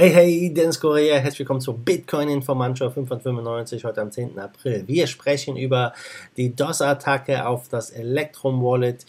[0.00, 4.38] Hey, hey, Dennis Correa, herzlich willkommen zur Bitcoin Informantshow 595, heute am 10.
[4.38, 4.84] April.
[4.86, 5.92] Wir sprechen über
[6.36, 9.04] die DOS-Attacke auf das Electrum Wallet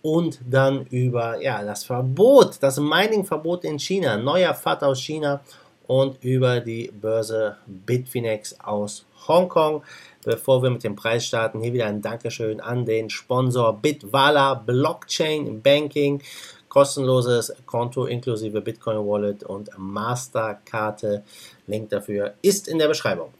[0.00, 5.40] und dann über ja, das Verbot, das Mining-Verbot in China, neuer FAT aus China
[5.88, 9.82] und über die Börse Bitfinex aus Hongkong.
[10.24, 15.62] Bevor wir mit dem Preis starten, hier wieder ein Dankeschön an den Sponsor Bitwala Blockchain
[15.62, 16.22] Banking
[16.68, 21.22] kostenloses Konto inklusive Bitcoin Wallet und Masterkarte.
[21.66, 23.32] Link dafür ist in der Beschreibung.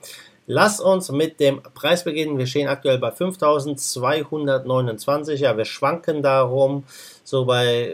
[0.51, 2.39] Lass uns mit dem Preis beginnen.
[2.39, 5.35] Wir stehen aktuell bei 5.229.
[5.35, 6.85] Ja, wir schwanken darum
[7.23, 7.93] so bei, äh,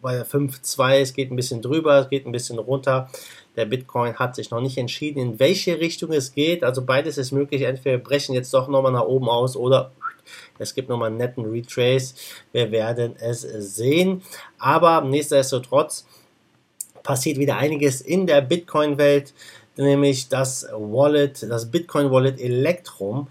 [0.00, 1.00] bei 5,2.
[1.00, 3.10] Es geht ein bisschen drüber, es geht ein bisschen runter.
[3.56, 6.62] Der Bitcoin hat sich noch nicht entschieden, in welche Richtung es geht.
[6.62, 7.62] Also beides ist möglich.
[7.62, 9.90] Entweder brechen jetzt doch nochmal nach oben aus oder
[10.58, 12.14] es gibt nochmal einen netten Retrace.
[12.52, 14.22] Wir werden es sehen.
[14.58, 16.06] Aber nichtsdestotrotz
[17.02, 19.34] passiert wieder einiges in der Bitcoin-Welt,
[19.76, 23.28] nämlich das Wallet, das Bitcoin-Wallet Electrum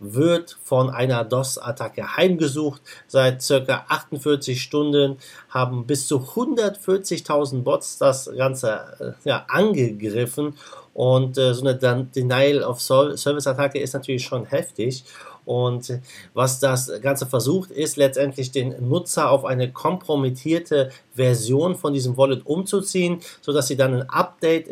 [0.00, 2.82] wird von einer DOS-Attacke heimgesucht.
[3.06, 5.18] Seit circa 48 Stunden
[5.48, 10.54] haben bis zu 140.000 Bots das Ganze äh, ja, angegriffen
[10.94, 15.04] und äh, so eine Denial of Service-Attacke ist natürlich schon heftig.
[15.44, 16.00] Und
[16.32, 22.44] was das Ganze versucht, ist letztendlich den Nutzer auf eine kompromittierte Version von diesem Wallet
[22.46, 24.68] umzuziehen, sodass sie dann ein Update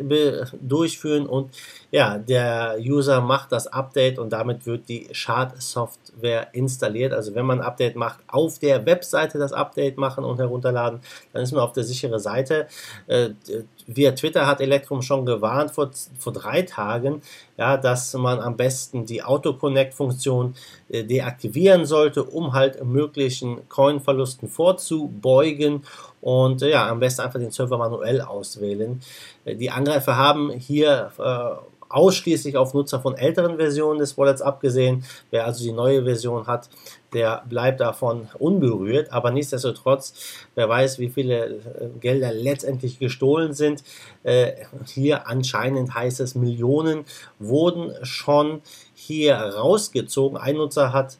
[0.61, 1.51] durchführen und
[1.91, 7.13] ja, der User macht das Update und damit wird die Schadsoftware installiert.
[7.13, 11.01] Also wenn man ein Update macht, auf der Webseite das Update machen und herunterladen,
[11.33, 12.67] dann ist man auf der sicheren Seite.
[13.07, 13.29] Äh,
[13.85, 17.21] via Twitter hat Electrum schon gewarnt vor, vor drei Tagen,
[17.57, 20.55] ja, dass man am besten die Auto-Connect-Funktion
[20.89, 25.83] äh, deaktivieren sollte, um halt möglichen Coin-Verlusten vorzubeugen
[26.21, 29.01] und äh, ja, am besten einfach den Server manuell auswählen.
[29.45, 35.05] Äh, die Angreifer haben hier äh, ausschließlich auf Nutzer von älteren Versionen des Wallets abgesehen.
[35.29, 36.69] Wer also die neue Version hat,
[37.13, 39.11] der bleibt davon unberührt.
[39.11, 40.13] Aber nichtsdestotrotz,
[40.55, 41.59] wer weiß, wie viele äh,
[41.99, 43.83] Gelder letztendlich gestohlen sind.
[44.23, 44.53] Äh,
[44.85, 47.05] hier anscheinend heißt es, Millionen
[47.39, 48.61] wurden schon
[48.93, 50.37] hier rausgezogen.
[50.37, 51.17] Ein Nutzer hat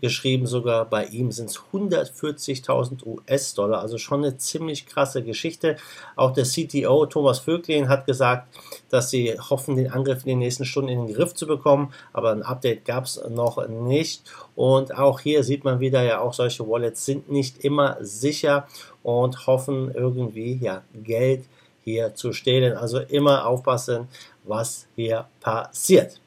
[0.00, 5.76] geschrieben, sogar bei ihm sind es 140.000 US-Dollar, also schon eine ziemlich krasse Geschichte.
[6.16, 8.48] Auch der CTO Thomas Vöglin hat gesagt,
[8.90, 12.32] dass sie hoffen, den Angriff in den nächsten Stunden in den Griff zu bekommen, aber
[12.32, 14.22] ein Update gab es noch nicht.
[14.54, 18.66] Und auch hier sieht man wieder, ja, auch solche Wallets sind nicht immer sicher
[19.02, 21.44] und hoffen irgendwie, ja, Geld
[21.84, 22.76] hier zu stehlen.
[22.76, 24.08] Also immer aufpassen,
[24.44, 26.20] was hier passiert.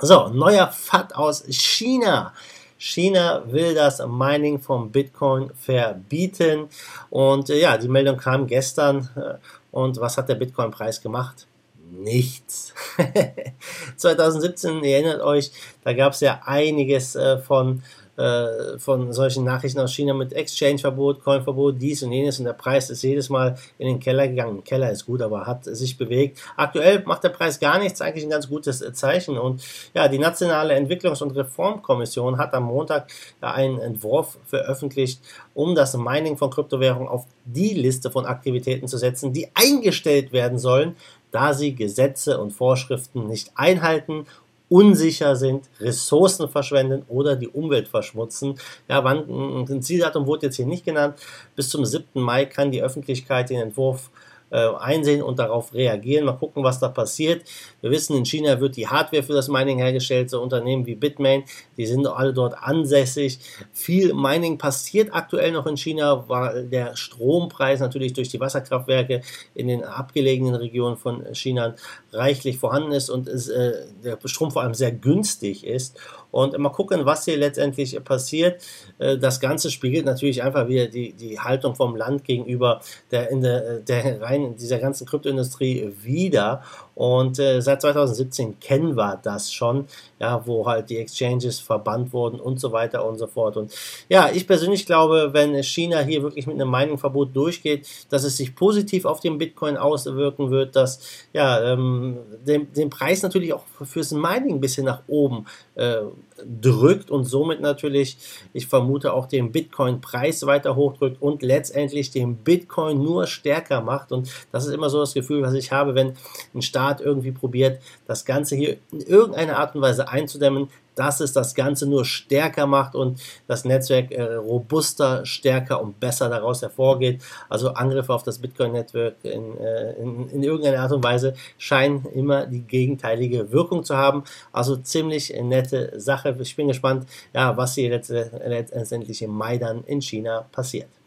[0.00, 2.32] So, neuer FAT aus China.
[2.78, 6.68] China will das Mining vom Bitcoin verbieten.
[7.10, 9.08] Und äh, ja, die Meldung kam gestern.
[9.16, 9.34] Äh,
[9.72, 11.46] und was hat der Bitcoin-Preis gemacht?
[11.90, 12.72] Nichts.
[13.96, 15.50] 2017, ihr erinnert euch,
[15.84, 17.82] da gab es ja einiges äh, von
[18.18, 22.90] äh, von solchen Nachrichten aus China mit Exchange-Verbot, Coin-Verbot, dies und jenes und der Preis
[22.90, 24.64] ist jedes Mal in den Keller gegangen.
[24.64, 26.40] Keller ist gut, aber hat sich bewegt.
[26.56, 29.38] Aktuell macht der Preis gar nichts, eigentlich ein ganz gutes Zeichen.
[29.38, 29.62] Und
[29.94, 33.08] ja, die Nationale Entwicklungs- und Reformkommission hat am Montag
[33.40, 35.20] einen Entwurf veröffentlicht,
[35.54, 40.58] um das Mining von Kryptowährungen auf die Liste von Aktivitäten zu setzen, die eingestellt werden
[40.58, 40.96] sollen,
[41.30, 44.26] da sie Gesetze und Vorschriften nicht einhalten
[44.68, 48.54] unsicher sind, Ressourcen verschwenden oder die Umwelt verschmutzen.
[48.88, 51.18] Ja, wann, ein Zieldatum wurde jetzt hier nicht genannt.
[51.56, 52.04] Bis zum 7.
[52.14, 54.10] Mai kann die Öffentlichkeit den Entwurf
[54.50, 56.24] äh, einsehen und darauf reagieren.
[56.24, 57.42] Mal gucken, was da passiert.
[57.80, 60.30] Wir wissen, in China wird die Hardware für das Mining hergestellt.
[60.30, 61.44] So Unternehmen wie Bitmain,
[61.76, 63.38] die sind alle dort ansässig.
[63.72, 69.22] Viel Mining passiert aktuell noch in China, weil der Strompreis natürlich durch die Wasserkraftwerke
[69.54, 71.74] in den abgelegenen Regionen von China
[72.12, 75.98] reichlich vorhanden ist und es, äh, der Strom vor allem sehr günstig ist.
[76.30, 78.62] Und mal gucken, was hier letztendlich passiert.
[78.98, 82.80] Äh, das Ganze spiegelt natürlich einfach wieder die, die Haltung vom Land gegenüber
[83.10, 86.62] der, in der, der rein dieser ganzen Kryptoindustrie wieder.
[86.94, 89.86] Und äh, seit 2017 kennen wir das schon,
[90.18, 93.56] ja, wo halt die Exchanges verbannt wurden und so weiter und so fort.
[93.56, 93.72] Und
[94.08, 98.56] ja, ich persönlich glaube, wenn China hier wirklich mit einem Meinungsverbot durchgeht, dass es sich
[98.56, 101.00] positiv auf den Bitcoin auswirken wird, dass
[101.32, 105.98] ja ähm, den, den Preis natürlich auch fürs Mining ein bisschen nach oben äh,
[106.44, 108.18] drückt und somit natürlich,
[108.52, 114.12] ich vermute, auch den Bitcoin-Preis weiter hochdrückt und letztendlich den Bitcoin nur stärker macht.
[114.12, 116.14] Und das ist immer so das Gefühl, was ich habe, wenn
[116.54, 120.68] ein Staat irgendwie probiert, das Ganze hier in irgendeiner Art und Weise einzudämmen,
[120.98, 126.28] dass es das Ganze nur stärker macht und das Netzwerk äh, robuster, stärker und besser
[126.28, 127.22] daraus hervorgeht.
[127.48, 132.46] Also Angriffe auf das Bitcoin-Network in, äh, in, in, irgendeiner Art und Weise scheinen immer
[132.46, 134.24] die gegenteilige Wirkung zu haben.
[134.52, 136.36] Also ziemlich nette Sache.
[136.40, 140.97] Ich bin gespannt, ja, was hier letztendlich im Mai dann in China passiert.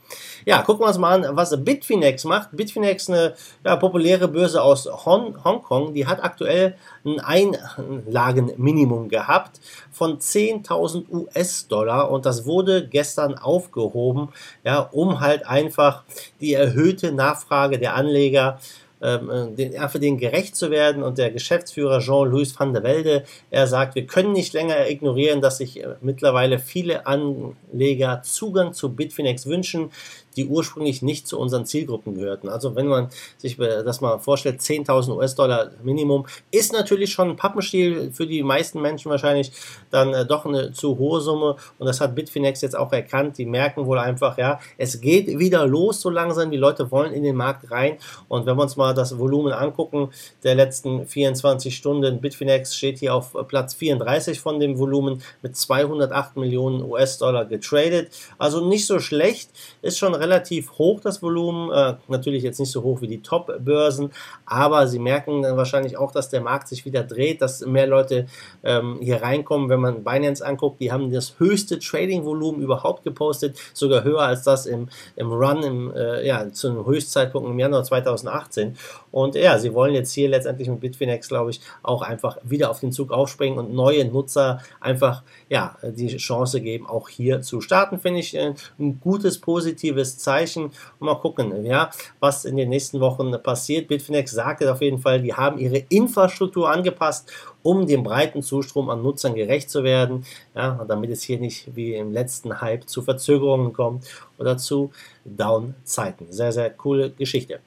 [0.45, 2.49] Ja, gucken wir uns mal an, was Bitfinex macht.
[2.51, 6.75] Bitfinex, eine ja, populäre Börse aus Hon Hongkong, die hat aktuell
[7.05, 9.59] ein Einlagenminimum gehabt
[9.91, 14.29] von 10.000 US-Dollar und das wurde gestern aufgehoben,
[14.63, 16.03] ja, um halt einfach
[16.39, 18.59] die erhöhte Nachfrage der Anleger
[19.01, 21.03] ähm, äh, den, einfach denen gerecht zu werden.
[21.03, 25.57] Und der Geschäftsführer Jean-Louis van der Welde, er sagt, wir können nicht länger ignorieren, dass
[25.57, 29.91] sich äh, mittlerweile viele Anleger Zugang zu Bitfinex wünschen
[30.35, 32.49] die ursprünglich nicht zu unseren Zielgruppen gehörten.
[32.49, 38.11] Also wenn man sich das mal vorstellt, 10.000 US-Dollar Minimum, ist natürlich schon ein Pappenstiel
[38.11, 39.51] für die meisten Menschen wahrscheinlich
[39.89, 43.37] dann äh, doch eine zu hohe Summe und das hat Bitfinex jetzt auch erkannt.
[43.37, 47.23] Die merken wohl einfach, ja, es geht wieder los so langsam, die Leute wollen in
[47.23, 47.97] den Markt rein
[48.27, 50.09] und wenn wir uns mal das Volumen angucken
[50.43, 56.37] der letzten 24 Stunden, Bitfinex steht hier auf Platz 34 von dem Volumen mit 208
[56.37, 58.11] Millionen US-Dollar getradet.
[58.37, 59.49] Also nicht so schlecht,
[59.81, 61.71] ist schon relativ hoch, das Volumen.
[61.71, 64.11] Äh, natürlich jetzt nicht so hoch wie die Top-Börsen,
[64.45, 68.27] aber Sie merken dann wahrscheinlich auch, dass der Markt sich wieder dreht, dass mehr Leute
[68.63, 69.69] ähm, hier reinkommen.
[69.69, 74.65] Wenn man Binance anguckt, die haben das höchste Trading-Volumen überhaupt gepostet, sogar höher als das
[74.65, 78.77] im, im Run im, äh, ja, zum Höchstzeitpunkt im Januar 2018.
[79.11, 82.79] Und ja, sie wollen jetzt hier letztendlich mit Bitfinex, glaube ich, auch einfach wieder auf
[82.79, 87.99] den Zug aufspringen und neue Nutzer einfach ja, die Chance geben, auch hier zu starten.
[87.99, 90.65] Finde ich äh, ein gutes, positives Zeichen.
[90.65, 93.87] Und mal gucken, ja, was in den nächsten Wochen passiert.
[93.87, 97.31] Bitfinex sagte auf jeden Fall, die haben ihre Infrastruktur angepasst,
[97.63, 100.25] um dem breiten Zustrom an Nutzern gerecht zu werden,
[100.55, 104.05] ja, damit es hier nicht wie im letzten Hype zu Verzögerungen kommt
[104.37, 104.91] oder zu
[105.25, 106.27] Down-Zeiten.
[106.31, 107.59] Sehr, sehr coole Geschichte.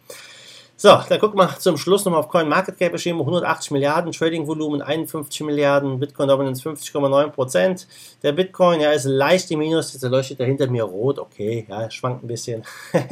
[0.76, 4.44] So, dann gucken wir zum Schluss nochmal auf Coin Market Cap erschienen 180 Milliarden, Trading
[4.44, 7.86] Volumen 51 Milliarden, Bitcoin Dominance 50,9 Prozent.
[8.24, 11.88] Der Bitcoin, ja, ist leicht im Minus, jetzt leuchtet er hinter mir rot, okay, ja,
[11.92, 12.64] schwankt ein bisschen.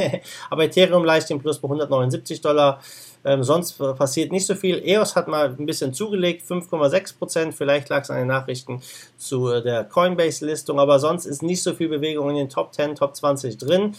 [0.51, 2.81] Aber Ethereum leicht im Plus bei 179 Dollar.
[3.25, 4.83] Ähm, sonst passiert nicht so viel.
[4.85, 7.55] EOS hat mal ein bisschen zugelegt, 5,6 Prozent.
[7.55, 8.83] Vielleicht lag es an den Nachrichten
[9.17, 12.97] zu äh, der Coinbase-Listung, aber sonst ist nicht so viel Bewegung in den Top 10,
[12.97, 13.95] Top 20 drin.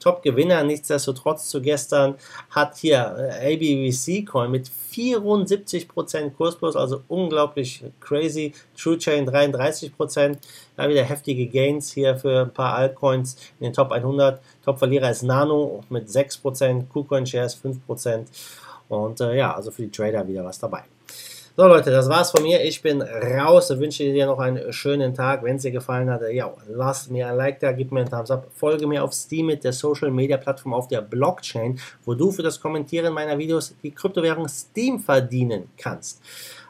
[0.00, 0.62] Top-Gewinner.
[0.64, 2.14] Nichtsdestotrotz zu gestern
[2.50, 8.52] hat hier äh, ABVC Coin mit 74% Kursplus, also unglaublich crazy.
[8.76, 10.36] True Chain 33%.
[10.76, 14.40] Da wieder heftige Gains hier für ein paar Altcoins in den Top 100.
[14.64, 18.26] Top-Verlierer ist Nano mit 6%, KuCoin Shares 5%.
[18.88, 20.84] Und äh, ja, also für die Trader wieder was dabei.
[21.58, 22.62] So Leute, das war's von mir.
[22.62, 23.70] Ich bin raus.
[23.70, 25.42] Ich wünsche dir noch einen schönen Tag.
[25.42, 28.30] Wenn es dir gefallen hat, ja, lass mir ein Like da, gib mir einen Thumbs
[28.30, 32.30] up, folge mir auf Steam mit der Social Media Plattform auf der Blockchain, wo du
[32.30, 36.20] für das Kommentieren meiner Videos die Kryptowährung Steam verdienen kannst.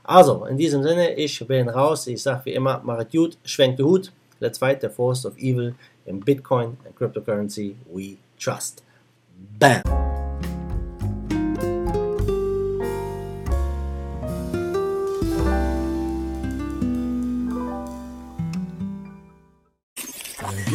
[0.05, 2.07] Also, in diesem Sinne, ich bin raus.
[2.07, 4.13] Ich sage wie immer, machet gut, schwenkt den Hut.
[4.39, 5.75] Let's fight the force of evil
[6.05, 8.85] in Bitcoin and cryptocurrency we trust.
[9.59, 10.06] Bam!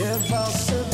[0.01, 0.91] Give us a